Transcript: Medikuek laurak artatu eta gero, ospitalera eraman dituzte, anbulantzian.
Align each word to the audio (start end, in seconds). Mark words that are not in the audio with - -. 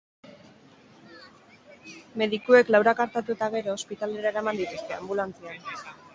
Medikuek 2.21 2.73
laurak 2.77 3.03
artatu 3.07 3.37
eta 3.37 3.51
gero, 3.59 3.77
ospitalera 3.83 4.35
eraman 4.35 4.61
dituzte, 4.65 4.99
anbulantzian. 4.99 5.71